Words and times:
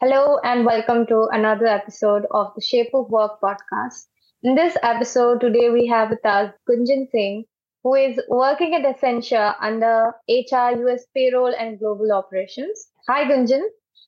Hello, 0.00 0.38
and 0.44 0.64
welcome 0.64 1.06
to 1.06 1.28
another 1.32 1.66
episode 1.66 2.26
of 2.30 2.52
the 2.54 2.60
Shape 2.60 2.90
of 2.94 3.10
Work 3.10 3.40
podcast. 3.42 4.06
In 4.42 4.54
this 4.54 4.76
episode, 4.82 5.40
today 5.40 5.70
we 5.70 5.86
have 5.86 6.10
with 6.10 6.24
us 6.24 6.52
Gunjan 6.68 7.10
Singh, 7.10 7.44
who 7.82 7.94
is 7.94 8.20
working 8.28 8.74
at 8.74 8.82
Accenture 8.82 9.54
under 9.60 10.12
HR, 10.28 10.72
US 10.88 11.04
payroll, 11.14 11.54
and 11.58 11.78
global 11.78 12.12
operations. 12.12 12.88
Hi, 13.08 13.24
Gunjan. 13.24 13.62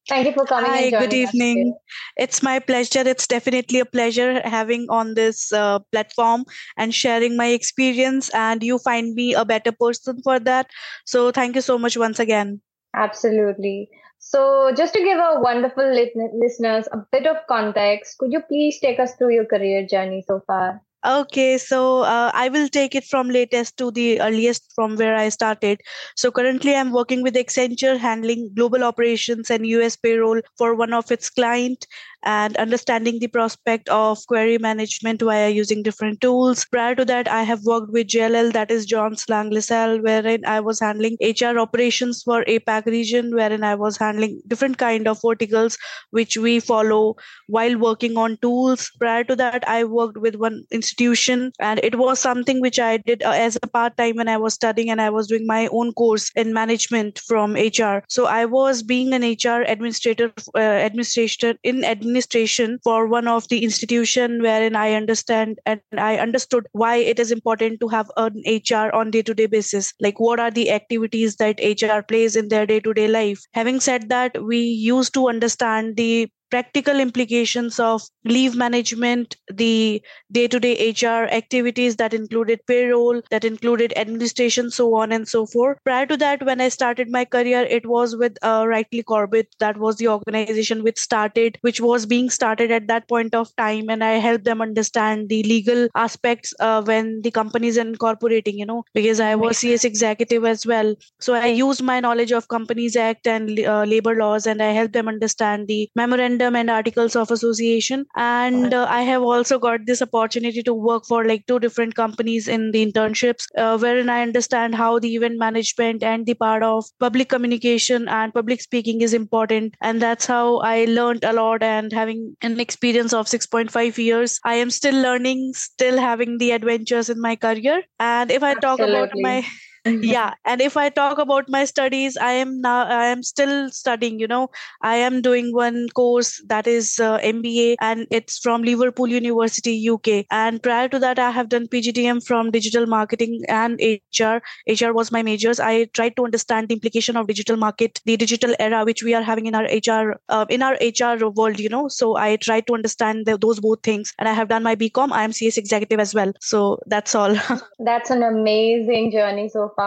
Thank 0.09 0.27
you 0.27 0.33
for 0.33 0.45
coming. 0.47 0.71
Hi, 0.71 0.91
good 0.91 1.13
evening. 1.15 1.77
It's 2.17 2.43
my 2.43 2.59
pleasure. 2.61 3.01
It's 3.07 3.27
definitely 3.27 3.81
a 3.81 3.85
pleasure 3.85 4.41
having 4.47 4.87
on 4.91 5.15
this 5.15 5.53
uh, 5.53 5.81
platform 5.93 6.45
and 6.77 6.95
sharing 6.95 7.37
my 7.37 7.47
experience. 7.47 8.29
And 8.35 8.63
you 8.63 8.79
find 8.79 9.15
me 9.15 9.35
a 9.35 9.45
better 9.45 9.73
person 9.73 10.21
for 10.23 10.39
that. 10.41 10.71
So 11.07 11.31
thank 11.33 11.55
you 11.57 11.63
so 11.63 11.79
much 11.79 11.97
once 11.97 12.19
again. 12.19 12.61
Absolutely. 12.95 13.91
So, 14.31 14.71
just 14.77 14.95
to 14.95 15.01
give 15.01 15.19
our 15.19 15.43
wonderful 15.43 15.93
listeners 15.93 16.87
a 16.93 16.99
bit 17.11 17.27
of 17.27 17.39
context, 17.49 18.17
could 18.19 18.31
you 18.31 18.41
please 18.41 18.79
take 18.79 19.01
us 19.01 19.17
through 19.17 19.35
your 19.35 19.45
career 19.45 19.85
journey 19.85 20.23
so 20.25 20.41
far? 20.47 20.81
Okay, 21.05 21.59
so 21.59 22.03
uh, 22.03 22.31
I 22.33 22.49
will 22.49 22.69
take 22.69 22.95
it 22.95 23.03
from 23.03 23.29
latest 23.29 23.77
to 23.79 23.91
the 23.91 24.21
earliest 24.21 24.71
from 24.73 24.95
where 24.95 25.17
I 25.17 25.31
started. 25.31 25.81
So 26.15 26.31
currently, 26.31 26.77
I'm 26.77 26.93
working 26.93 27.25
with 27.25 27.35
Accenture, 27.35 27.99
handling 27.99 28.53
global 28.55 28.85
operations 28.85 29.51
and 29.51 29.67
US 29.67 29.97
payroll 29.97 30.41
for 30.57 30.77
one 30.77 30.93
of 30.93 31.11
its 31.11 31.29
client, 31.29 31.89
and 32.23 32.57
understanding 32.57 33.19
the 33.19 33.27
prospect 33.27 33.89
of 33.89 34.19
query 34.27 34.59
management 34.59 35.23
via 35.23 35.49
using 35.49 35.83
different 35.83 36.21
tools. 36.21 36.65
Prior 36.67 36.95
to 36.95 37.05
that, 37.07 37.29
I 37.29 37.43
have 37.43 37.65
worked 37.65 37.93
with 37.93 38.09
JLL, 38.09 38.53
that 38.53 38.71
is 38.71 38.87
Jones 38.87 39.25
Lang 39.29 39.51
LaSalle, 39.51 40.01
wherein 40.03 40.45
I 40.45 40.61
was 40.61 40.81
handling 40.81 41.17
HR 41.21 41.59
operations 41.59 42.23
for 42.23 42.45
APAC 42.45 42.87
region, 42.87 43.35
wherein 43.35 43.65
I 43.65 43.75
was 43.75 43.97
handling 43.97 44.41
different 44.47 44.79
kind 44.79 45.09
of 45.09 45.21
verticals 45.25 45.79
which 46.11 46.37
we 46.37 46.61
follow 46.61 47.17
while 47.47 47.79
working 47.79 48.17
on 48.17 48.37
tools. 48.43 48.91
Prior 48.99 49.25
to 49.25 49.37
that, 49.37 49.67
I 49.69 49.85
worked 49.85 50.19
with 50.19 50.35
one 50.35 50.65
institution, 50.71 51.53
and 51.59 51.81
it 51.83 51.97
was 51.97 52.19
something 52.19 52.61
which 52.61 52.79
I 52.79 52.99
did 52.99 53.23
uh, 53.23 53.31
as 53.31 53.57
a 53.63 53.67
part 53.67 53.97
time 53.97 54.17
when 54.17 54.29
I 54.29 54.37
was 54.37 54.55
studying, 54.55 54.91
and 54.91 55.01
I 55.01 55.11
was 55.11 55.27
doing 55.27 55.47
my 55.47 55.69
own 55.69 55.93
course 55.95 56.31
in 56.37 56.53
management 56.53 57.19
from 57.21 57.55
HR. 57.55 58.03
So 58.09 58.27
I 58.27 58.45
was 58.45 58.83
being 58.83 59.15
an 59.15 59.23
HR 59.23 59.63
administrator, 59.67 60.33
uh, 60.55 60.61
administrator 60.61 61.55
in 61.63 61.85
administration 61.85 62.10
administration 62.11 62.79
for 62.83 63.07
one 63.07 63.29
of 63.29 63.49
the 63.49 63.63
institution 63.65 64.43
wherein 64.43 64.77
I 64.77 64.95
understand 64.95 65.59
and 65.67 65.81
I 65.97 66.19
understood 66.19 66.67
why 66.73 66.97
it 66.97 67.19
is 67.21 67.31
important 67.31 67.81
to 67.81 67.89
have 67.89 68.11
an 68.17 68.43
HR 68.47 68.91
on 68.93 69.11
day 69.11 69.23
to 69.23 69.35
day 69.35 69.47
basis. 69.47 69.95
Like 70.01 70.19
what 70.19 70.41
are 70.41 70.51
the 70.51 70.71
activities 70.71 71.37
that 71.37 71.61
HR 71.61 72.03
plays 72.03 72.37
in 72.37 72.49
their 72.49 72.67
day 72.67 72.81
to 72.81 72.93
day 72.93 73.09
life. 73.09 73.41
Having 73.55 73.81
said 73.81 74.09
that, 74.09 74.43
we 74.43 74.59
used 74.59 75.15
to 75.15 75.29
understand 75.29 75.97
the 75.97 76.29
practical 76.51 76.99
implications 77.01 77.79
of 77.79 78.03
leave 78.25 78.57
management, 78.57 79.37
the 79.53 80.03
day 80.33 80.49
to 80.49 80.61
day 80.61 80.91
HR 80.91 81.25
activities 81.31 81.97
that 81.97 82.13
included 82.13 82.61
payroll, 82.67 83.23
that 83.31 83.45
included 83.45 83.93
administration, 83.97 84.71
so 84.71 84.95
on 84.95 85.13
and 85.13 85.29
so 85.29 85.47
forth. 85.47 85.79
Prior 85.85 86.07
to 86.07 86.17
that, 86.17 86.45
when 86.45 86.61
I 86.61 86.69
started 86.69 87.11
my 87.11 87.25
career, 87.25 87.63
it 87.63 87.87
was 87.87 88.17
with 88.17 88.37
uh, 88.43 88.65
Rightly 88.67 89.03
Corbett. 89.03 89.49
That 89.61 89.79
was 89.79 89.97
the 89.97 90.09
organization 90.09 90.83
which 90.83 90.99
started, 90.99 91.59
which 91.61 91.81
was 91.81 92.07
being 92.07 92.31
started 92.31 92.71
at 92.71 92.89
that 92.89 93.09
point 93.09 93.35
of 93.35 93.55
time. 93.57 93.89
And 93.89 94.03
I 94.03 94.15
helped 94.15 94.45
them 94.45 94.61
understand 94.61 95.29
the 95.29 95.43
legal 95.45 95.89
aspects 95.95 96.53
uh, 96.61 96.83
when 96.83 97.23
the 97.23 97.31
company 97.31 97.69
is 97.69 97.77
incorporating, 97.77 98.59
you 98.59 98.67
know, 98.67 98.85
because 98.95 99.21
I 99.21 99.35
was 99.35 99.59
CS 99.59 99.85
executive 99.85 100.45
as 100.45 100.67
well. 100.67 100.95
So 101.21 101.35
I 101.35 101.47
used 101.47 101.83
my 101.83 102.01
knowledge 102.01 102.33
of 102.33 102.49
Companies 102.49 102.97
Act 102.97 103.27
and 103.27 103.59
uh, 103.61 103.85
labor 103.85 104.15
laws 104.17 104.47
and 104.47 104.63
I 104.63 104.73
helped 104.73 104.93
them 104.93 105.09
understand 105.09 105.69
the 105.69 105.89
memorandum 105.95 106.40
and 106.49 106.71
articles 106.71 107.17
of 107.17 107.31
association. 107.31 108.07
And 108.17 108.73
uh, 108.75 108.87
i 108.91 109.03
have 109.03 109.23
also 109.23 109.59
got 109.59 109.87
this 109.87 110.03
opportunity 110.03 110.63
to 110.63 110.75
work 110.75 111.05
for 111.07 111.25
like 111.25 111.47
two 111.47 111.59
different 111.59 111.95
companies 111.95 112.49
in 112.49 112.71
the 112.73 112.85
internships 112.85 113.47
uh, 113.57 113.79
wherein 113.79 114.09
i 114.09 114.23
understand 114.23 114.75
how 114.75 114.99
the 114.99 115.15
event 115.15 115.39
management 115.39 116.03
and 116.03 116.27
the 116.27 116.35
part 116.35 116.63
of 116.63 116.85
public 116.99 117.29
communication 117.29 118.09
and 118.09 118.35
public 118.35 118.61
speaking 118.61 119.01
is 119.01 119.15
important. 119.15 119.75
And 119.81 120.01
that's 120.01 120.27
how 120.27 120.59
i 120.59 120.85
learned 120.85 121.25
a 121.25 121.33
lot. 121.33 121.63
And 121.63 121.93
having 121.93 122.37
an 122.43 122.61
experience 122.61 123.13
of 123.13 123.27
6.5 123.27 123.99
years 123.99 124.39
i 124.45 124.55
am 124.55 124.71
still 124.71 125.01
learning 125.03 125.53
still 125.55 125.99
having 125.99 126.39
the 126.39 126.53
adventures 126.53 127.11
in 127.11 127.21
my 127.21 127.37
career. 127.37 127.83
And 127.99 128.31
if 128.31 128.43
i 128.43 128.55
talk 128.55 128.81
Absolutely. 128.81 128.99
about 128.99 129.11
my 129.15 129.45
yeah 130.03 130.35
and 130.45 130.61
if 130.61 130.77
i 130.77 130.89
talk 130.89 131.19
about 131.19 131.49
my 131.49 131.65
studies 131.65 132.17
i 132.17 132.33
am 132.33 132.61
now 132.61 132.85
i 132.85 133.07
am 133.07 133.23
still 133.23 133.71
studying 133.71 134.19
you 134.21 134.27
know. 134.27 134.49
I 134.83 134.97
am 134.97 135.21
doing 135.23 135.53
one 135.55 135.89
course 135.95 136.43
that 136.49 136.67
is 136.67 137.01
uh, 137.01 137.19
mba 137.19 137.77
and 137.81 138.07
it's 138.11 138.39
from 138.39 138.63
liverpool 138.63 139.09
university 139.09 139.75
uk 139.91 140.09
and 140.31 140.63
prior 140.63 140.89
to 140.89 140.99
that 140.99 141.19
i 141.19 141.31
have 141.31 141.49
done 141.49 141.67
pgdm 141.69 142.25
from 142.27 142.51
digital 142.51 142.87
marketing 142.87 143.43
and 143.49 143.81
hr 143.81 144.39
hr 144.69 144.93
was 144.93 145.13
my 145.13 145.23
majors. 145.23 145.61
I 145.61 145.85
tried 145.99 146.17
to 146.17 146.25
understand 146.25 146.69
the 146.69 146.75
implication 146.75 147.17
of 147.17 147.27
digital 147.27 147.57
market 147.57 148.01
the 148.05 148.17
digital 148.17 148.55
era 148.59 148.85
which 148.85 149.03
we 149.03 149.15
are 149.15 149.23
having 149.23 149.47
in 149.47 149.55
our 149.55 149.65
hr 149.65 150.17
uh, 150.29 150.47
in 150.49 150.63
our 150.63 150.77
hr 150.81 151.29
world 151.29 151.59
you 151.59 151.69
know. 151.69 151.89
So 151.89 152.17
i 152.17 152.37
tried 152.37 152.67
to 152.69 152.75
understand 152.75 153.27
the, 153.27 153.37
those 153.39 153.61
both 153.61 153.83
things 153.83 154.13
and 154.19 154.29
i 154.29 154.33
have 154.33 154.49
done 154.49 154.63
my 154.63 154.77
bcom 154.77 155.13
i 155.13 155.25
am 155.25 155.33
cs 155.33 155.57
executive 155.57 156.01
as 156.01 156.15
well. 156.15 156.33
So 156.41 156.79
that's 156.87 157.15
all. 157.15 157.37
That's 157.79 158.11
an 158.11 158.23
amazing 158.23 159.11
journey 159.11 159.49
so 159.49 159.73
far. 159.75 159.80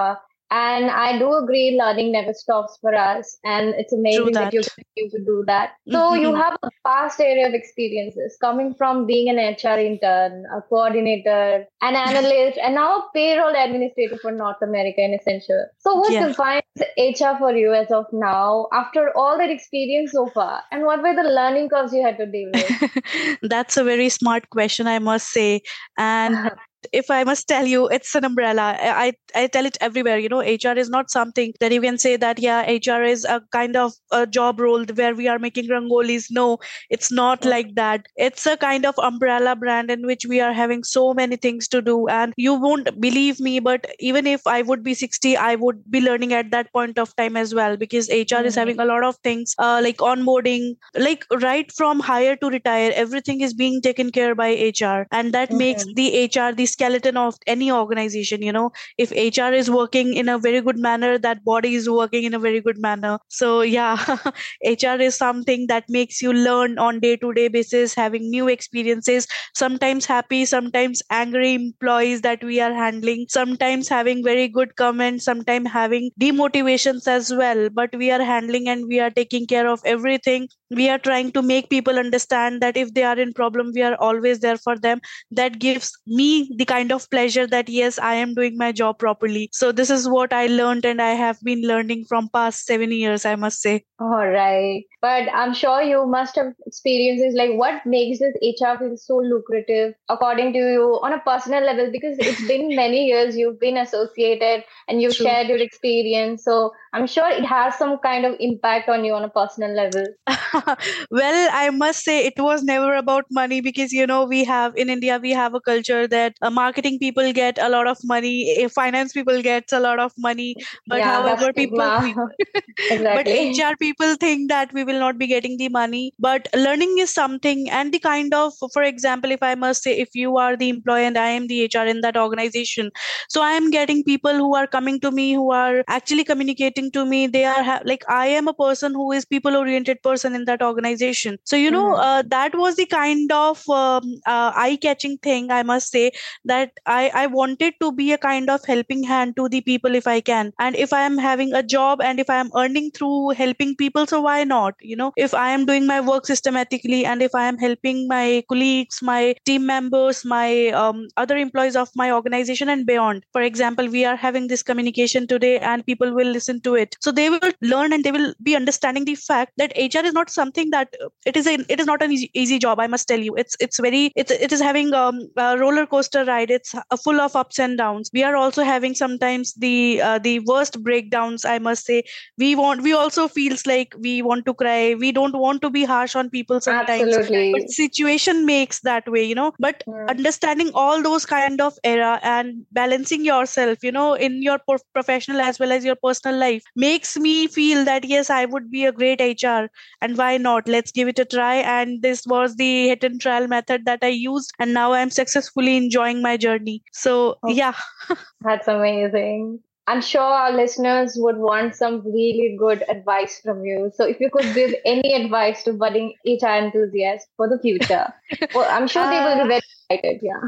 And 0.54 0.92
I 0.92 1.18
do 1.18 1.34
agree, 1.34 1.76
learning 1.80 2.12
never 2.12 2.32
stops 2.32 2.78
for 2.80 2.94
us. 2.94 3.40
And 3.44 3.74
it's 3.74 3.92
amazing 3.92 4.34
that. 4.34 4.52
that. 4.52 4.54
you 4.54 4.62
continue 4.62 5.10
to 5.10 5.26
do 5.26 5.44
that. 5.48 5.72
So 5.90 5.98
mm-hmm. 5.98 6.22
you 6.22 6.36
have 6.36 6.56
a 6.62 6.70
vast 6.86 7.20
area 7.20 7.48
of 7.48 7.56
experiences 7.56 8.38
coming 8.40 8.76
from 8.76 9.08
being 9.08 9.30
an 9.30 9.38
HR 9.38 9.80
intern, 9.80 10.46
a 10.56 10.62
coordinator, 10.62 11.66
an 11.82 11.96
analyst, 12.08 12.60
and 12.62 12.76
now 12.76 12.98
a 12.98 13.10
payroll 13.16 13.56
administrator 13.56 14.20
for 14.20 14.32
North 14.32 14.62
America 14.62 15.02
in 15.02 15.18
Accenture. 15.18 15.66
So 15.80 15.96
what 15.96 16.14
yeah. 16.14 16.28
defines 16.28 16.62
HR 17.00 17.36
for 17.40 17.56
you 17.56 17.74
as 17.74 17.90
of 17.90 18.06
now 18.14 18.68
after 18.74 19.12
all 19.18 19.40
that 19.40 19.50
experience 19.50 20.12
so 20.12 20.28
far? 20.28 20.62
And 20.72 20.86
what 20.86 21.02
were 21.02 21.16
the 21.16 21.28
learning 21.28 21.70
curves 21.70 21.94
you 21.94 22.04
had 22.04 22.20
to 22.20 22.28
deal 22.28 22.52
with? 22.54 23.40
That's 23.42 23.76
a 23.76 23.84
very 23.84 24.10
smart 24.10 24.52
question, 24.52 24.86
I 24.86 25.00
must 25.00 25.30
say. 25.30 25.64
And 25.98 26.52
if 26.92 27.10
I 27.10 27.24
must 27.24 27.48
tell 27.48 27.66
you, 27.66 27.88
it's 27.88 28.16
an 28.16 28.26
umbrella. 28.26 28.78
I, 28.80 29.14
I 29.36 29.48
tell 29.48 29.66
it 29.66 29.78
everywhere. 29.82 30.18
You 30.18 30.30
know, 30.30 30.42
HR 30.42 30.78
is 30.78 30.90
not 30.90 31.12
something 31.12 31.54
that 31.60 31.72
you 31.72 31.82
can 31.82 31.98
say 31.98 32.18
that, 32.18 32.40
yeah, 32.40 32.62
HR 32.70 33.04
is 33.04 33.26
a 33.26 33.42
kind 33.52 33.76
of 33.76 33.94
a 34.12 34.26
job 34.28 34.60
role 34.60 34.86
where 34.86 35.16
we 35.16 35.28
are 35.28 35.40
making 35.40 35.70
rangolis. 35.70 36.28
No, 36.30 36.60
it's 36.90 37.12
not 37.12 37.46
like 37.46 37.76
that. 37.76 38.06
It's 38.16 38.46
a 38.46 38.58
kind 38.58 38.86
of 38.86 38.96
umbrella 38.98 39.56
brand 39.56 39.92
in 39.92 40.06
which 40.06 40.26
we 40.28 40.40
are 40.42 40.54
having 40.54 40.84
so 40.84 41.14
many 41.14 41.36
things 41.36 41.68
to 41.70 41.82
do. 41.82 42.08
And 42.08 42.34
you 42.38 42.54
won't 42.54 43.00
believe 43.00 43.40
me, 43.40 43.60
but 43.60 43.86
even 44.00 44.28
if 44.28 44.46
I 44.48 44.62
would 44.62 44.84
be 44.84 44.94
60, 44.94 45.38
I 45.38 45.56
would 45.56 45.84
be 45.90 46.02
learning 46.02 46.34
at 46.34 46.52
that 46.52 46.72
point 46.74 46.98
of 46.98 47.16
time 47.16 47.38
as 47.38 47.54
well 47.54 47.78
because 47.78 48.10
HR 48.10 48.14
mm-hmm. 48.14 48.46
is 48.46 48.56
having 48.56 48.80
a 48.80 48.86
lot 48.86 49.04
of 49.04 49.18
things 49.24 49.56
uh, 49.58 49.80
like 49.84 49.98
onboarding, 49.98 50.76
like 50.96 51.26
right 51.42 51.72
from 51.72 52.00
hire 52.00 52.36
to 52.38 52.48
retire, 52.48 52.92
everything 52.96 53.42
is 53.42 53.54
being 53.54 53.82
taken 53.82 54.12
care 54.12 54.36
by 54.36 54.50
HR. 54.50 55.08
And 55.12 55.34
that 55.34 55.50
mm-hmm. 55.50 55.58
makes 55.58 55.86
the 55.96 56.30
HR 56.34 56.54
the 56.54 56.66
skeleton 56.74 57.18
of 57.18 57.36
any 57.48 57.72
organization 57.72 58.42
you 58.42 58.52
know. 58.52 58.72
If 58.98 59.12
hr 59.12 59.54
is 59.54 59.70
working 59.70 60.14
in 60.16 60.30
a 60.30 60.38
very 60.38 60.62
good 60.62 60.78
manner 60.78 61.18
that 61.18 61.44
body 61.44 61.76
is 61.76 61.90
working 61.90 62.24
in 62.24 62.34
a 62.34 62.40
very 62.40 62.62
good 62.62 62.78
manner. 62.80 63.18
So 63.30 63.62
yeah 63.62 63.98
hr 64.66 65.02
is 65.02 65.16
something 65.16 65.68
that 65.68 65.86
makes 65.90 66.22
you 66.22 66.34
learn 66.34 66.78
on 66.80 67.00
day 67.00 67.16
to 67.18 67.34
day 67.34 67.48
basis 67.48 67.94
having 67.94 68.30
new 68.30 68.48
experiences 68.48 69.28
sometimes 69.54 70.06
happy 70.06 70.46
sometimes 70.46 71.02
angry 71.10 71.54
employees 71.54 72.22
that 72.22 72.44
we 72.44 72.60
are 72.60 72.74
handling 72.74 73.26
sometimes 73.30 73.88
having 73.88 74.24
very 74.24 74.48
good 74.48 74.76
comments 74.76 75.26
sometimes 75.26 75.70
having 75.72 76.10
demotivations 76.20 77.08
as 77.08 77.34
well. 77.34 77.70
But 77.70 77.96
we 77.96 78.12
are 78.12 78.24
handling 78.24 78.68
and 78.70 78.86
we 78.88 79.00
are 79.00 79.10
taking 79.10 79.48
care 79.48 79.68
of 79.68 79.82
everything 79.86 80.48
we 80.76 80.90
are 80.90 80.98
trying 80.98 81.32
to 81.32 81.42
make 81.42 81.70
people 81.70 82.00
understand 82.00 82.62
that 82.62 82.78
if 82.78 82.94
they 82.94 83.04
are 83.04 83.18
in 83.20 83.34
problem 83.34 83.72
we 83.74 83.82
are 83.82 83.96
always 83.96 84.40
there 84.40 84.58
for 84.58 84.78
them. 84.78 85.02
That 85.32 85.60
gives 85.60 85.92
me 86.06 86.52
the 86.56 86.66
kind 86.66 86.92
of 86.92 87.10
pleasure 87.10 87.48
that 87.48 87.70
yes 87.70 88.00
i 88.00 88.14
am 88.16 88.34
doing 88.34 88.58
my 88.58 88.72
job 88.72 89.00
properly. 89.00 89.50
So 89.52 89.72
this 89.72 89.90
is 89.90 90.08
what 90.08 90.34
i 90.34 90.48
learned 90.48 90.86
and 90.86 91.02
i 91.02 91.12
have 91.12 91.40
been 91.44 91.62
learning 91.62 92.06
from 92.10 92.30
past 92.30 92.66
7 92.66 92.92
years 92.92 93.26
i 93.26 93.36
must 93.36 93.62
say. 93.62 93.86
All 94.00 94.28
right. 94.28 94.84
But 95.02 95.30
i'm 95.34 95.54
sure 95.54 95.82
you 95.82 96.06
must 96.06 96.36
have 96.36 96.54
experiences 96.66 97.36
like 97.36 97.52
what 97.54 97.86
makes 97.86 98.20
this 98.20 98.36
hr 98.42 98.78
feel 98.80 98.98
so 98.98 99.18
lucrative 99.18 99.94
according 100.10 100.54
to 100.54 100.60
you 100.60 101.00
on 101.02 101.14
a 101.14 101.20
personal 101.20 101.64
level? 101.64 101.92
Because 101.92 102.18
it's 102.20 102.48
been 102.54 102.76
many 102.76 103.06
years 103.06 103.36
you've 103.36 103.60
been 103.60 103.78
associated 103.78 104.64
and 104.88 105.02
you've 105.02 105.16
True. 105.16 105.26
shared 105.26 105.48
your 105.48 105.58
experience. 105.58 106.44
So 106.44 106.72
i'm 106.94 107.08
sure 107.08 107.30
it 107.30 107.46
has 107.46 107.76
some 107.78 107.98
kind 108.00 108.26
of 108.26 108.36
impact 108.40 108.90
on 108.90 109.04
you 109.04 109.14
on 109.14 109.24
a 109.24 109.30
personal 109.30 109.72
level 109.72 110.08
well 111.12 111.50
i 111.54 111.70
must 111.70 112.04
say 112.04 112.26
it 112.26 112.40
was 112.40 112.64
never 112.64 112.96
about 112.96 113.26
money 113.32 113.60
because 113.62 113.92
you 113.92 114.06
know 114.08 114.24
we 114.26 114.44
have 114.44 114.76
in 114.76 114.90
india 114.90 115.18
we 115.22 115.32
have 115.32 115.54
a 115.54 115.62
culture 115.62 116.08
that 116.08 116.36
uh, 116.42 116.50
marketing 116.50 116.98
people 117.00 117.32
get 117.34 117.58
a 117.58 117.70
lot 117.70 117.88
of 117.88 117.98
money 118.04 118.34
eh, 118.58 118.68
finance 118.68 119.14
people 119.14 119.42
get 119.42 119.72
a 119.72 119.80
lot 119.80 120.00
of 120.00 120.12
money. 120.18 120.56
But 120.88 121.06
yeah, 121.06 121.06
however 121.06 121.54
people 121.54 121.92
exactly. 122.90 123.14
but 123.14 123.28
hr 123.30 123.76
people 123.80 124.16
think 124.16 124.50
that 124.50 124.74
we 124.74 124.84
will 124.84 125.00
not 125.00 125.18
be 125.18 125.28
getting 125.28 125.58
the 125.58 125.70
money. 125.70 126.14
But 126.20 126.48
learning 126.56 126.98
is 127.00 127.14
something 127.14 127.70
and 127.70 127.94
the 127.94 128.00
kind 128.00 128.34
of 128.34 128.54
for 128.74 128.84
example 128.84 129.32
if 129.32 129.44
i 129.44 129.56
must 129.56 129.84
say 129.84 129.98
if 130.00 130.10
you 130.16 130.38
are 130.38 130.56
the 130.58 130.70
employee 130.70 131.06
and 131.06 131.18
i 131.18 131.28
am 131.30 131.48
the 131.48 131.60
hr 131.74 131.86
in 131.94 132.02
that 132.02 132.18
organization 132.18 132.92
so 133.30 133.42
i 133.42 133.52
am 133.52 133.70
getting 133.72 134.04
people 134.04 134.34
who 134.44 134.56
are 134.56 134.68
coming 134.68 135.00
to 135.00 135.12
me 135.12 135.34
who 135.34 135.52
are 135.52 135.84
actually 135.88 136.24
communicating 136.24 136.92
to 136.92 137.06
me. 137.06 137.28
They 137.28 137.46
are 137.46 137.64
ha- 137.64 137.82
like 137.86 138.04
i 138.10 138.28
am 138.28 138.48
a 138.48 138.54
person 138.54 138.94
who 138.94 139.12
is 139.12 139.26
people 139.26 139.56
oriented 139.56 140.02
person 140.04 140.36
in 140.36 140.46
that 140.46 140.53
organization. 140.62 141.38
So 141.44 141.56
you 141.56 141.72
know 141.72 141.86
mm-hmm. 141.94 142.08
uh, 142.08 142.24
that 142.28 142.56
was 142.56 142.76
the 142.76 142.86
kind 142.86 143.32
of 143.32 143.68
um, 143.70 144.04
uh, 144.26 144.52
eye 144.56 144.78
catching 144.82 145.18
thing 145.18 145.52
i 145.52 145.64
must 145.64 145.92
say 145.92 146.12
that 146.52 146.72
i 146.86 147.02
i 147.22 147.26
wanted 147.28 147.76
to 147.82 147.92
be 147.92 148.12
a 148.14 148.18
kind 148.18 148.50
of 148.50 148.66
helping 148.66 149.04
hand 149.04 149.36
to 149.36 149.48
the 149.50 149.62
people 149.62 149.96
if 149.96 150.08
i 150.08 150.20
can. 150.20 150.52
And 150.60 150.76
if 150.76 150.94
i 150.94 151.02
am 151.02 151.18
having 151.18 151.54
a 151.54 151.64
job 151.64 152.02
and 152.02 152.20
if 152.20 152.30
i 152.30 152.38
am 152.44 152.52
earning 152.62 152.92
through 152.92 153.30
helping 153.42 153.76
people 153.76 154.06
so 154.06 154.22
why 154.22 154.44
not? 154.44 154.76
You 154.82 154.96
know 154.96 155.12
if 155.16 155.34
i 155.34 155.50
am 155.50 155.66
doing 155.66 155.88
my 155.88 156.00
work 156.10 156.26
systematically 156.26 157.06
and 157.06 157.22
if 157.22 157.36
i 157.36 157.44
am 157.52 157.58
helping 157.58 158.08
my 158.08 158.44
colleagues 158.50 159.02
my 159.02 159.36
team 159.46 159.66
members 159.66 160.24
my 160.26 160.70
um, 160.70 161.08
other 161.18 161.38
employees 161.38 161.76
of 161.76 161.90
my 161.96 162.12
organization 162.12 162.70
and 162.70 162.86
beyond. 162.86 163.26
For 163.32 163.42
example 163.42 163.88
we 163.88 164.06
are 164.06 164.16
having 164.16 164.48
this 164.48 164.64
communication 164.64 165.28
today 165.28 165.60
and 165.60 165.86
people 165.86 166.14
will 166.14 166.32
listen 166.40 166.62
to 166.62 166.76
it. 166.76 166.96
So 167.02 167.12
they 167.12 167.30
will 167.30 167.52
learn 167.62 167.94
and 167.94 168.04
they 168.04 168.12
will 168.12 168.34
be 168.42 168.56
understanding 168.56 169.06
the 169.06 169.16
fact 169.16 169.54
that 169.58 169.74
hr 169.78 170.06
is 170.06 170.14
not 170.14 170.30
something 170.34 170.70
that 170.72 170.94
it 171.26 171.38
is 171.38 171.48
a 171.48 171.54
it 171.70 171.80
is 171.80 171.86
not 171.86 172.02
an 172.02 172.12
easy, 172.12 172.30
easy 172.34 172.60
job 172.60 172.80
i 172.80 172.88
must 172.88 173.08
tell 173.08 173.20
you. 173.20 173.36
It's 173.36 173.56
it's 173.60 173.80
very 173.80 174.12
it's 174.16 174.32
it 174.32 174.52
is 174.52 174.62
having 174.62 174.94
um, 174.94 175.20
a 175.38 175.58
roller 175.58 175.86
coaster 175.86 176.26
ride. 176.26 176.52
It's 176.52 176.74
full 177.04 177.20
of 177.22 177.36
ups 177.36 177.60
and 177.60 177.78
downs. 177.78 178.10
We 178.14 178.24
are 178.24 178.36
also 178.36 178.64
having 178.64 178.96
sometimes 178.96 179.54
the 179.54 180.02
uh, 180.02 180.20
the 180.20 180.40
worst 180.40 180.82
breakdowns 180.84 181.46
i 181.46 181.60
must 181.60 181.86
say. 181.86 182.04
We 182.38 182.56
want 182.56 182.82
we 182.82 182.94
also 182.94 183.28
feels 183.28 183.66
like 183.66 183.96
we 184.00 184.22
want 184.22 184.46
to 184.46 184.54
cry. 184.54 184.96
We 184.96 185.12
don't 185.12 185.36
want 185.38 185.62
to 185.62 185.70
be 185.70 185.84
harsh 185.84 186.16
on 186.16 186.30
people 186.30 186.62
sometimes. 186.62 187.16
Absolutely. 187.16 187.52
but 187.54 187.70
situation 187.70 188.46
makes 188.46 188.80
that 188.82 189.10
way 189.12 189.24
you 189.24 189.36
know. 189.36 189.54
But 189.60 189.84
yeah. 189.88 190.06
understanding 190.10 190.72
all 190.74 191.02
those 191.02 191.26
kind 191.26 191.62
of 191.62 191.78
era 191.84 192.20
and 192.24 192.66
balancing 192.72 193.26
yourself 193.26 193.84
you 193.84 193.92
know 193.92 194.14
in 194.14 194.42
your 194.42 194.60
professional 194.94 195.42
as 195.42 195.60
well 195.60 195.72
as 195.72 195.86
your 195.86 195.96
personal 195.96 196.38
life 196.38 196.64
makes 196.76 197.18
me 197.18 197.48
feel 197.48 197.84
that 197.86 198.06
yes 198.06 198.30
i 198.30 198.46
would 198.46 198.70
be 198.72 198.86
a 198.86 198.92
great 198.92 199.22
hr 199.22 199.68
and 200.02 200.18
why 200.24 200.38
not? 200.38 200.68
Let's 200.68 200.92
give 200.92 201.08
it 201.08 201.20
a 201.20 201.26
try. 201.26 201.56
And 201.56 202.02
this 202.02 202.26
was 202.26 202.56
the 202.56 202.72
hit 202.90 203.04
and 203.04 203.20
trial 203.20 203.48
method 203.48 203.86
that 203.92 204.10
i 204.10 204.14
used. 204.22 204.56
And 204.60 204.74
now 204.80 204.88
i'm 205.02 205.14
successfully 205.20 205.78
enjoying 205.84 206.24
my 206.30 206.38
journey. 206.48 206.80
So 207.04 207.14
oh, 207.44 207.54
yeah. 207.62 207.74
That's 208.42 208.68
amazing. 208.68 209.60
I'm 209.86 210.02
sure 210.02 210.22
our 210.22 210.52
listeners 210.58 211.16
would 211.18 211.38
want 211.38 211.76
some 211.76 211.96
really 212.06 212.56
good 212.58 212.84
advice 212.90 213.42
from 213.44 213.66
you. 213.66 213.92
So 213.96 214.06
if 214.06 214.22
you 214.22 214.30
could 214.36 214.54
give 214.56 214.74
any 214.86 215.14
advice 215.14 215.64
to 215.64 215.74
budding 215.74 216.14
hr 216.26 216.54
enthusiasts 216.60 217.28
for 217.36 217.50
the 217.50 217.60
future. 217.60 218.06
Well 218.56 218.70
i'm 218.78 218.88
sure 218.88 219.10
they 219.10 219.20
will 219.26 219.48
be 219.48 219.56
uh, 219.56 219.62
very 219.90 220.00
excited 220.00 220.20
yeah. 220.24 220.42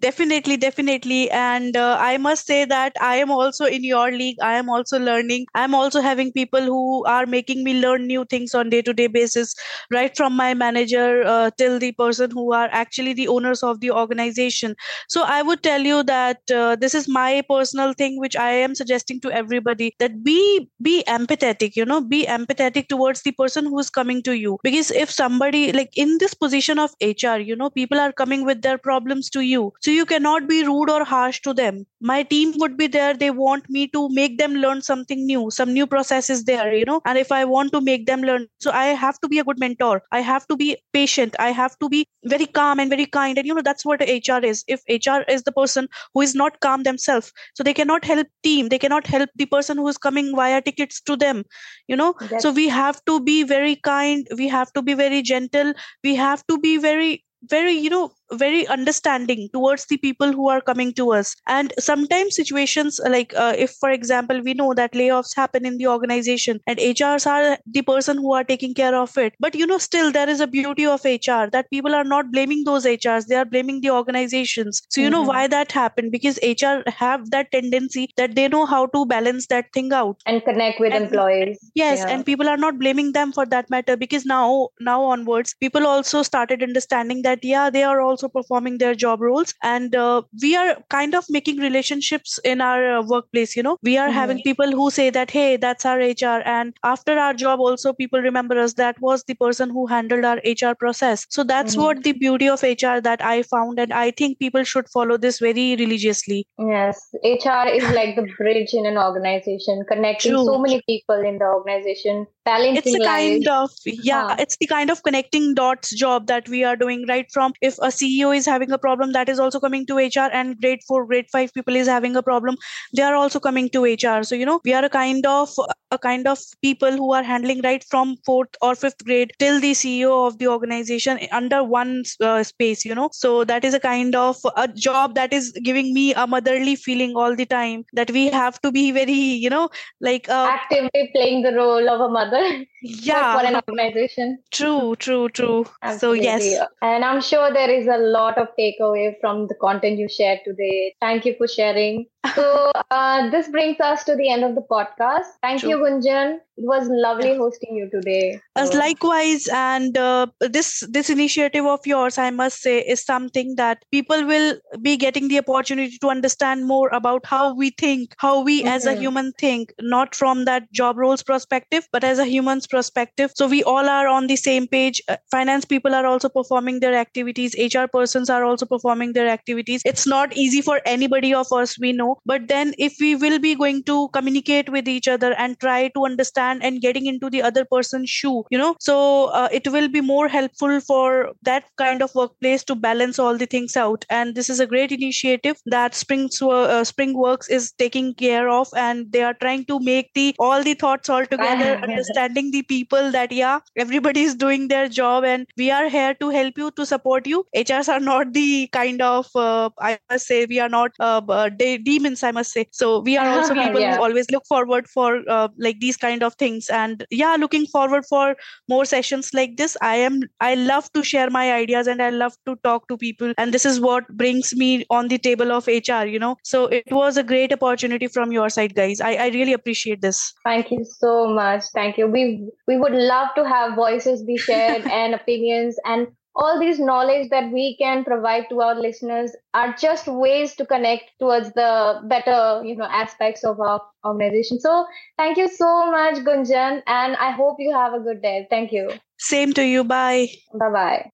Definitely 0.00 0.56
definitely. 0.56 1.30
And 1.30 1.76
uh, 1.76 1.96
i 2.00 2.16
must 2.18 2.46
say 2.46 2.64
that 2.64 2.92
i 3.00 3.16
am 3.16 3.30
also 3.30 3.64
in 3.64 3.84
your 3.84 4.10
league. 4.12 4.36
I 4.42 4.54
am 4.54 4.68
also 4.68 4.98
learning. 4.98 5.46
I'm 5.54 5.74
also 5.74 6.00
having 6.00 6.32
people 6.32 6.60
who 6.62 7.04
are 7.06 7.26
making 7.26 7.64
me 7.64 7.80
learn 7.80 8.06
new 8.06 8.24
things 8.24 8.54
on 8.54 8.70
day 8.70 8.82
to 8.82 8.92
day 8.92 9.06
basis 9.06 9.54
right 9.90 10.16
from 10.16 10.36
my 10.36 10.54
manager 10.54 11.24
uh, 11.26 11.50
till 11.56 11.78
the 11.78 11.92
person 11.92 12.30
who 12.30 12.52
are 12.52 12.68
actually 12.72 13.12
the 13.14 13.28
owners 13.28 13.62
of 13.62 13.80
the 13.80 13.90
organization. 13.90 14.74
So 15.08 15.22
i 15.24 15.42
would 15.42 15.62
tell 15.62 15.82
you 15.82 16.02
that 16.04 16.50
uh, 16.50 16.76
this 16.76 16.94
is 16.94 17.08
my 17.08 17.42
personal 17.48 17.92
thing 17.92 18.18
which 18.18 18.36
i 18.36 18.50
am 18.50 18.74
suggesting 18.74 19.20
to 19.20 19.30
everybody 19.32 19.94
that 19.98 20.22
be 20.24 20.68
be 20.82 21.02
empathetic 21.08 21.76
you 21.76 21.84
know 21.84 22.00
be 22.00 22.24
empathetic 22.26 22.88
towards 22.88 23.22
the 23.22 23.32
person 23.32 23.64
who 23.66 23.78
is 23.78 23.90
coming 23.90 24.22
to 24.22 24.36
you. 24.36 24.58
Because 24.62 24.90
if 24.90 25.10
somebody 25.10 25.72
like 25.72 25.90
in 25.96 26.18
this 26.18 26.34
position 26.34 26.78
of 26.78 26.94
hr 27.02 27.38
you 27.38 27.56
know 27.56 27.70
people 27.70 27.98
are 27.98 28.12
coming 28.12 28.44
with 28.44 28.62
their 28.62 28.77
problems 28.78 29.30
to 29.30 29.40
you. 29.40 29.72
So 29.80 29.90
you 29.90 30.06
cannot 30.06 30.48
be 30.48 30.64
rude 30.64 30.90
or 30.90 31.04
harsh 31.04 31.40
to 31.42 31.54
them. 31.54 31.86
My 32.00 32.22
team 32.22 32.54
would 32.58 32.76
be 32.76 32.86
there. 32.86 33.14
They 33.14 33.30
want 33.30 33.68
me 33.68 33.86
to 33.88 34.08
make 34.10 34.38
them 34.38 34.54
learn 34.54 34.82
something 34.82 35.26
new 35.26 35.50
some 35.50 35.72
new 35.72 35.86
process 35.86 36.30
is 36.30 36.44
there 36.44 36.72
you 36.74 36.84
know. 36.84 37.00
And 37.04 37.18
if 37.18 37.32
i 37.32 37.44
want 37.44 37.72
to 37.72 37.80
make 37.80 38.06
them 38.06 38.22
learn 38.22 38.46
so 38.60 38.70
i 38.70 38.86
have 39.04 39.20
to 39.20 39.28
be 39.28 39.38
a 39.38 39.44
good 39.44 39.58
mentor. 39.58 40.02
I 40.12 40.20
have 40.20 40.46
to 40.48 40.56
be 40.56 40.76
patient. 40.92 41.34
I 41.38 41.50
have 41.50 41.78
to 41.78 41.88
be 41.88 42.06
very 42.24 42.46
calm 42.46 42.80
and 42.80 42.90
very 42.90 43.06
kind. 43.06 43.38
And 43.38 43.46
you 43.46 43.54
know 43.54 43.62
that's 43.62 43.84
what 43.84 44.00
hr 44.00 44.44
is. 44.52 44.64
If 44.68 44.82
hr 44.88 45.22
is 45.28 45.42
the 45.42 45.52
person 45.52 45.88
who 46.14 46.22
is 46.22 46.34
not 46.34 46.60
calm 46.60 46.82
themselves 46.84 47.32
so 47.54 47.62
they 47.62 47.74
cannot 47.74 48.04
help 48.04 48.26
team. 48.42 48.68
They 48.68 48.78
cannot 48.78 49.06
help 49.06 49.30
the 49.36 49.46
person 49.46 49.78
who 49.78 49.88
is 49.88 49.98
coming 49.98 50.34
via 50.36 50.62
tickets 50.62 51.00
to 51.02 51.16
them 51.16 51.44
you 51.86 51.96
know. 51.96 52.14
Yes. 52.30 52.42
so 52.42 52.52
we 52.52 52.68
have 52.68 53.04
to 53.06 53.20
be 53.20 53.42
very 53.42 53.76
kind. 53.76 54.26
We 54.36 54.48
have 54.48 54.72
to 54.74 54.82
be 54.82 54.94
very 54.94 55.22
gentle. 55.22 55.72
We 56.04 56.14
have 56.14 56.46
to 56.46 56.58
be 56.58 56.76
very 56.78 57.24
very 57.50 57.72
you 57.72 57.90
know 57.90 58.10
very 58.32 58.66
understanding 58.66 59.48
towards 59.52 59.86
the 59.86 59.96
people 59.96 60.32
who 60.32 60.48
are 60.48 60.60
coming 60.60 60.92
to 60.94 61.12
us. 61.12 61.34
And 61.46 61.72
sometimes 61.78 62.36
situations 62.36 63.00
like 63.08 63.34
uh, 63.34 63.54
if 63.56 63.72
for 63.80 63.90
example 63.90 64.40
we 64.42 64.54
know 64.54 64.74
that 64.74 64.92
layoffs 64.92 65.34
happen 65.34 65.64
in 65.64 65.78
the 65.78 65.86
organization 65.86 66.60
and 66.66 66.78
hrs 66.78 67.26
are 67.26 67.58
the 67.66 67.82
person 67.82 68.18
who 68.18 68.32
are 68.34 68.44
taking 68.44 68.74
care 68.74 68.94
of 68.94 69.16
it. 69.16 69.34
But 69.40 69.54
you 69.54 69.66
know 69.66 69.78
still 69.78 70.12
there 70.12 70.28
is 70.28 70.40
a 70.40 70.46
beauty 70.46 70.86
of 70.86 71.04
hr 71.04 71.50
that 71.52 71.70
people 71.70 71.94
are 71.94 72.04
not 72.04 72.30
blaming 72.32 72.64
those 72.64 72.84
hrs 72.84 73.26
they 73.26 73.36
are 73.36 73.44
blaming 73.44 73.80
the 73.80 73.90
organizations. 73.90 74.82
So 74.88 75.00
you 75.00 75.06
mm-hmm. 75.06 75.12
know 75.12 75.22
why 75.22 75.46
that 75.46 75.72
happened? 75.72 76.12
Because 76.12 76.38
hr 76.42 76.88
have 76.90 77.30
that 77.30 77.50
tendency 77.52 78.08
that 78.16 78.34
they 78.34 78.48
know 78.48 78.66
how 78.66 78.86
to 78.86 79.06
balance 79.06 79.46
that 79.48 79.72
thing 79.72 79.92
out. 79.92 80.20
And 80.26 80.44
connect 80.44 80.80
with 80.80 80.92
and, 80.92 81.04
employees. 81.04 81.58
Yes 81.74 82.00
yeah. 82.00 82.08
and 82.08 82.26
people 82.26 82.48
are 82.48 82.56
not 82.56 82.78
blaming 82.78 83.12
them 83.12 83.32
for 83.32 83.46
that 83.46 83.70
matter 83.70 83.96
because 83.96 84.24
now 84.26 84.68
now 84.80 85.02
onwards 85.02 85.54
people 85.60 85.86
also 85.86 86.22
started 86.22 86.62
understanding 86.62 87.22
that 87.22 87.44
yeah 87.44 87.70
they 87.70 87.82
are 87.82 88.00
also 88.00 88.17
also 88.18 88.28
performing 88.28 88.78
their 88.78 88.94
job 88.94 89.20
roles. 89.20 89.54
And 89.62 89.94
uh, 89.94 90.22
we 90.42 90.56
are 90.56 90.76
kind 90.90 91.14
of 91.14 91.24
making 91.30 91.58
relationships 91.58 92.38
in 92.44 92.60
our 92.60 92.98
uh, 92.98 93.02
workplace 93.02 93.54
you 93.56 93.62
know. 93.62 93.76
We 93.82 93.96
are 93.96 94.08
mm-hmm. 94.08 94.18
having 94.18 94.42
people 94.42 94.72
who 94.72 94.90
say 94.90 95.10
that 95.10 95.30
hey 95.30 95.56
that's 95.56 95.86
our 95.86 95.98
hr 95.98 96.42
and 96.54 96.74
after 96.84 97.18
our 97.18 97.34
job 97.34 97.60
also 97.60 97.92
people 97.92 98.20
remember 98.20 98.58
us. 98.58 98.74
That 98.74 99.00
was 99.00 99.24
the 99.24 99.34
person 99.34 99.70
who 99.70 99.86
handled 99.86 100.24
our 100.24 100.40
hr 100.44 100.74
process. 100.74 101.26
So 101.30 101.44
that's 101.44 101.74
mm-hmm. 101.74 101.82
what 101.82 102.02
the 102.02 102.12
beauty 102.12 102.48
of 102.48 102.62
hr 102.62 103.00
that 103.08 103.24
i 103.32 103.42
found. 103.42 103.78
And 103.78 103.92
i 103.92 104.10
think 104.10 104.38
people 104.38 104.64
should 104.64 104.88
follow 104.88 105.16
this 105.16 105.38
very 105.38 105.76
religiously. 105.76 106.46
Yes. 106.58 107.00
Hr 107.24 107.68
is 107.68 107.88
like 107.98 108.16
the 108.16 108.26
bridge 108.36 108.74
in 108.74 108.86
an 108.86 108.98
organization 108.98 109.84
connecting 109.88 110.32
True. 110.32 110.44
so 110.44 110.58
many 110.58 110.82
people 110.88 111.26
in 111.32 111.38
the 111.38 111.44
organization 111.44 112.26
balancing 112.48 112.94
it's 112.94 113.04
life. 113.04 113.08
kind 113.08 113.48
of 113.48 113.70
yeah 113.86 114.28
huh. 114.28 114.36
it's 114.38 114.56
the 114.60 114.66
kind 114.66 114.90
of 114.90 115.02
connecting 115.02 115.54
dots 115.54 115.94
job 116.02 116.26
that 116.26 116.48
we 116.48 116.62
are 116.64 116.76
doing 116.76 117.04
right 117.08 117.30
from 117.32 117.52
if 117.70 117.78
a 117.78 117.92
ceo 117.98 118.36
is 118.36 118.46
having 118.54 118.72
a 118.72 118.78
problem 118.86 119.12
that 119.18 119.28
is 119.34 119.42
also 119.46 119.60
coming 119.66 119.86
to 119.86 119.98
hr 120.04 120.28
and 120.40 120.60
grade 120.60 120.86
4 120.86 121.06
grade 121.06 121.30
5 121.32 121.54
people 121.54 121.76
is 121.82 121.92
having 121.96 122.16
a 122.16 122.22
problem 122.30 122.56
they 122.94 123.02
are 123.10 123.14
also 123.14 123.40
coming 123.48 123.68
to 123.76 123.84
hr 123.92 124.22
so 124.30 124.40
you 124.42 124.46
know 124.52 124.60
we 124.64 124.74
are 124.80 124.84
a 124.84 124.94
kind 124.98 125.26
of 125.26 125.58
a 125.90 125.98
kind 125.98 126.26
of 126.26 126.38
people 126.62 126.92
who 126.92 127.12
are 127.12 127.22
handling 127.22 127.60
right 127.62 127.84
from 127.90 128.16
fourth 128.24 128.54
or 128.60 128.74
fifth 128.74 129.04
grade 129.04 129.32
till 129.38 129.60
the 129.60 129.72
ceo 129.72 130.26
of 130.26 130.38
the 130.38 130.48
organization 130.48 131.18
under 131.32 131.62
one 131.64 132.02
uh, 132.22 132.42
space 132.42 132.84
you 132.84 132.94
know? 132.94 133.08
So 133.12 133.44
that 133.44 133.64
is 133.64 133.74
a 133.74 133.80
kind 133.80 134.14
of 134.14 134.36
a 134.56 134.68
job 134.68 135.14
that 135.14 135.32
is 135.32 135.52
giving 135.62 135.92
me 135.94 136.14
a 136.14 136.26
motherly 136.26 136.76
feeling 136.76 137.14
all 137.16 137.34
the 137.34 137.46
time 137.46 137.84
that 137.92 138.10
we 138.10 138.28
have 138.28 138.60
to 138.62 138.72
be 138.72 138.90
very 138.92 139.12
you 139.12 139.50
know 139.50 139.68
like 140.00 140.28
uh, 140.28 140.48
actively 140.50 141.10
playing 141.14 141.42
the 141.42 141.52
role 141.52 141.88
of 141.88 142.00
a 142.00 142.08
mother 142.08 142.64
yeah 142.82 143.38
for 143.38 143.46
an 143.46 143.54
organization 143.56 144.38
true 144.52 144.94
true 144.96 145.28
true 145.28 145.66
Absolutely. 145.82 146.20
so 146.20 146.24
yes 146.24 146.66
and 146.82 147.04
i'm 147.04 147.20
sure 147.20 147.52
there 147.52 147.70
is 147.70 147.86
a 147.86 147.98
lot 147.98 148.38
of 148.38 148.48
takeaway 148.58 149.14
from 149.20 149.46
the 149.48 149.54
content 149.54 149.98
you 149.98 150.08
shared 150.08 150.40
today 150.44 150.94
thank 151.00 151.24
you 151.24 151.34
for 151.36 151.48
sharing 151.48 152.06
so 152.34 152.70
uh, 152.90 153.30
this 153.30 153.48
brings 153.48 153.80
us 153.80 154.04
to 154.04 154.14
the 154.14 154.28
end 154.28 154.44
of 154.44 154.54
the 154.54 154.60
podcast 154.60 155.26
thank 155.42 155.60
true. 155.60 155.70
you 155.70 155.76
gunjan 155.78 156.38
it 156.56 156.66
was 156.66 156.88
lovely 156.90 157.36
hosting 157.36 157.76
you 157.76 157.88
today 157.90 158.40
as 158.56 158.70
so. 158.70 158.78
likewise 158.78 159.48
and 159.52 159.96
uh, 159.96 160.26
this 160.40 160.84
this 160.90 161.10
initiative 161.10 161.64
of 161.64 161.86
yours 161.86 162.18
i 162.18 162.30
must 162.30 162.60
say 162.60 162.80
is 162.80 163.04
something 163.04 163.54
that 163.56 163.84
people 163.90 164.24
will 164.26 164.56
be 164.82 164.96
getting 164.96 165.28
the 165.28 165.38
opportunity 165.38 165.98
to 165.98 166.08
understand 166.08 166.66
more 166.66 166.88
about 166.90 167.24
how 167.24 167.54
we 167.54 167.70
think 167.70 168.14
how 168.18 168.40
we 168.40 168.60
mm-hmm. 168.60 168.68
as 168.68 168.86
a 168.86 168.90
mm-hmm. 168.90 169.02
human 169.02 169.32
think 169.38 169.72
not 169.80 170.14
from 170.14 170.44
that 170.44 170.70
job 170.72 170.96
roles 170.96 171.22
perspective 171.22 171.88
but 171.92 172.04
as 172.04 172.18
a 172.18 172.24
human's 172.24 172.67
perspective. 172.68 173.32
So 173.34 173.46
we 173.46 173.62
all 173.62 173.88
are 173.88 174.06
on 174.06 174.26
the 174.26 174.36
same 174.36 174.66
page. 174.66 175.02
Uh, 175.08 175.16
finance 175.30 175.64
people 175.64 175.94
are 175.94 176.06
also 176.06 176.28
performing 176.28 176.80
their 176.80 176.94
activities. 176.94 177.54
Hr 177.58 177.86
persons 177.86 178.30
are 178.30 178.44
also 178.44 178.66
performing 178.66 179.12
their 179.12 179.28
activities. 179.28 179.82
It's 179.84 180.06
not 180.06 180.36
easy 180.36 180.62
for 180.62 180.80
anybody 180.84 181.34
of 181.34 181.52
us 181.52 181.78
we 181.78 181.92
know. 181.92 182.18
But 182.26 182.48
then 182.48 182.74
if 182.78 182.96
we 183.00 183.14
will 183.14 183.38
be 183.38 183.54
going 183.54 183.82
to 183.84 184.08
communicate 184.08 184.68
with 184.68 184.88
each 184.88 185.08
other 185.08 185.32
and 185.34 185.58
try 185.60 185.88
to 185.88 186.04
understand 186.04 186.62
and 186.62 186.80
getting 186.80 187.06
into 187.06 187.30
the 187.30 187.42
other 187.42 187.64
person's 187.64 188.10
shoe 188.10 188.38
you 188.50 188.58
know. 188.58 188.76
So 188.80 189.26
uh, 189.26 189.48
it 189.52 189.68
will 189.68 189.88
be 189.88 190.00
more 190.00 190.28
helpful 190.28 190.80
for 190.80 191.32
that 191.42 191.64
kind 191.76 192.02
of 192.02 192.14
workplace 192.14 192.64
to 192.64 192.74
balance 192.74 193.18
all 193.18 193.36
the 193.36 193.46
things 193.46 193.76
out. 193.76 194.04
And 194.10 194.34
this 194.34 194.50
is 194.50 194.60
a 194.60 194.66
great 194.66 194.92
initiative 194.92 195.56
that 195.66 195.94
spring 195.94 196.26
uh, 196.42 196.84
Springworks 196.84 197.50
is 197.50 197.72
taking 197.72 198.14
care 198.14 198.48
of. 198.48 198.68
And 198.76 199.10
they 199.12 199.22
are 199.22 199.34
trying 199.34 199.64
to 199.66 199.80
make 199.80 200.12
the 200.14 200.34
all 200.38 200.62
the 200.62 200.74
thoughts 200.74 201.08
all 201.08 201.24
together 201.26 201.78
understanding 201.82 202.50
the 202.50 202.57
people 202.62 203.10
that 203.12 203.32
yeah 203.32 203.60
everybody 203.76 204.22
is 204.22 204.34
doing 204.34 204.68
their 204.68 204.88
job 204.88 205.24
and 205.24 205.46
we 205.56 205.70
are 205.70 205.88
here 205.88 206.14
to 206.14 206.30
help 206.30 206.58
you 206.58 206.70
to 206.72 206.86
support 206.86 207.26
you. 207.26 207.44
Hrs 207.54 207.88
are 207.88 208.00
not 208.00 208.32
the 208.32 208.68
kind 208.72 209.02
of 209.02 209.28
uh, 209.34 209.70
i 209.80 209.98
must 210.10 210.26
say 210.26 210.46
we 210.46 210.60
are 210.60 210.68
not 210.68 210.92
uh, 211.00 211.20
uh 211.28 211.48
de- 211.48 211.78
demons 211.78 212.22
i 212.22 212.30
must 212.30 212.52
say. 212.52 212.66
So 212.72 213.00
we 213.00 213.16
are 213.16 213.28
also 213.28 213.54
people 213.62 213.80
yeah. 213.80 213.96
who 213.96 214.02
always 214.02 214.30
look 214.30 214.46
forward 214.46 214.88
for 214.88 215.22
uh, 215.28 215.48
like 215.58 215.80
these 215.80 215.96
kind 215.96 216.22
of 216.22 216.34
things. 216.34 216.68
And 216.68 217.06
yeah 217.10 217.36
looking 217.38 217.66
forward 217.66 218.06
for 218.06 218.36
more 218.68 218.84
sessions 218.84 219.32
like 219.34 219.56
this. 219.56 219.76
I 219.82 219.96
am 219.96 220.20
i 220.40 220.54
love 220.54 220.92
to 220.92 221.02
share 221.02 221.30
my 221.30 221.52
ideas 221.52 221.86
and 221.86 222.02
i 222.02 222.10
love 222.10 222.34
to 222.46 222.56
talk 222.64 222.88
to 222.88 222.96
people. 222.96 223.32
And 223.38 223.52
this 223.52 223.64
is 223.64 223.80
what 223.80 224.08
brings 224.16 224.54
me 224.54 224.84
on 224.90 225.08
the 225.08 225.18
table 225.18 225.52
of 225.52 225.66
hr 225.66 226.04
you 226.06 226.18
know. 226.18 226.36
So 226.44 226.66
it 226.66 226.84
was 226.90 227.16
a 227.16 227.22
great 227.22 227.52
opportunity 227.52 228.08
from 228.08 228.32
your 228.32 228.48
side 228.48 228.74
guys. 228.74 229.00
I, 229.00 229.14
I 229.14 229.28
really 229.28 229.52
appreciate 229.52 230.00
this. 230.00 230.34
Thank 230.44 230.70
you 230.70 230.84
so 230.84 231.28
much. 231.28 231.64
Thank 231.74 231.98
you. 231.98 232.06
We 232.06 232.47
we 232.66 232.76
would 232.76 232.92
love 232.92 233.28
to 233.36 233.46
have 233.46 233.74
voices 233.74 234.22
be 234.22 234.38
shared 234.38 234.82
and 234.90 235.14
opinions 235.14 235.76
and 235.84 236.08
all 236.34 236.60
these 236.60 236.78
knowledge 236.78 237.28
that 237.30 237.50
we 237.52 237.76
can 237.78 238.04
provide 238.04 238.48
to 238.48 238.60
our 238.60 238.74
listeners 238.74 239.32
are 239.54 239.74
just 239.74 240.06
ways 240.06 240.54
to 240.54 240.64
connect 240.64 241.10
towards 241.18 241.52
the 241.54 242.00
better 242.04 242.62
you 242.64 242.76
know 242.76 242.84
aspects 242.84 243.44
of 243.44 243.60
our 243.60 243.82
organization. 244.04 244.60
So 244.60 244.86
thank 245.16 245.36
you 245.36 245.48
so 245.48 245.90
much 245.90 246.16
gunjan 246.30 246.82
and 246.86 247.16
i 247.16 247.32
hope 247.32 247.56
you 247.58 247.74
have 247.74 247.92
a 247.92 248.00
good 248.00 248.22
day. 248.22 248.46
Thank 248.48 248.72
you. 248.72 248.90
Same 249.18 249.52
to 249.54 249.64
you. 249.64 249.84
Bye. 249.84 250.28
Bye 250.54 250.70
bye 250.70 251.04